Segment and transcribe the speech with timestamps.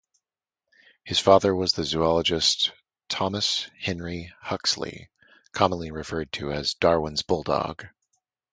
[1.03, 2.71] His father was the zoologist
[3.07, 5.11] Thomas Henry Huxley,
[5.51, 7.83] commonly referred to as 'Darwin's bulldog'.